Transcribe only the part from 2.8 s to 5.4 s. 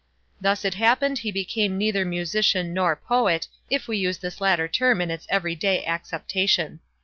poet—if we use this latter term in its